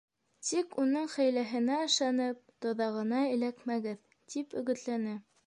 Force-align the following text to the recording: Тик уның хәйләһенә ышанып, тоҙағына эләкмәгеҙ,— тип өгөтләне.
Тик 0.51 0.71
уның 0.83 1.03
хәйләһенә 1.15 1.77
ышанып, 1.89 2.41
тоҙағына 2.67 3.21
эләкмәгеҙ,— 3.35 4.03
тип 4.35 4.59
өгөтләне. 4.65 5.17